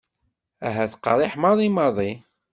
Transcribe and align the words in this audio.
Ahat 0.67 0.93
qerriḥ 1.03 1.33
maḍi 1.41 1.69
maḍi. 1.71 2.11